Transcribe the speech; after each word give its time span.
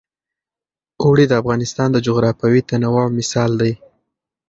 اوړي 1.03 1.25
د 1.27 1.33
افغانستان 1.41 1.89
د 1.91 1.97
جغرافیوي 2.07 2.61
تنوع 2.69 3.05
مثال 3.17 3.51
دی. 3.61 3.73